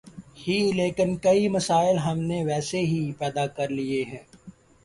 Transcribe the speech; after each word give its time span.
ہی 0.37 0.57
لیکن 0.71 1.09
کئی 1.17 1.47
مسئلے 1.47 1.93
ہم 1.97 2.17
نے 2.21 2.43
ویسے 2.43 2.79
ہی 2.85 3.01
پیدا 3.19 3.45
کر 3.47 3.67
لئے 3.69 4.03
ہیں۔ 4.03 4.23